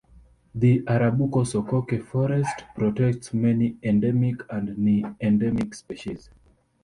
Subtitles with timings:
[0.55, 6.31] The Arabuko-Sokoke Forest protects many endemic and near endemic species.